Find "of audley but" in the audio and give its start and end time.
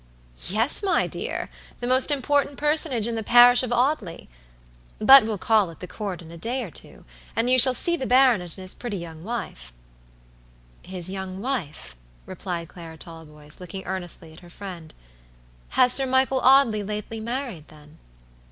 3.61-5.25